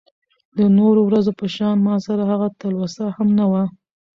د 0.57 0.59
نورو 0.77 1.01
ورځو 1.07 1.31
په 1.39 1.45
شان 1.55 1.77
ماسره 1.87 2.23
هغه 2.31 2.47
تلوسه 2.59 3.03
هم 3.15 3.29
نه 3.39 3.45
وه. 3.51 3.63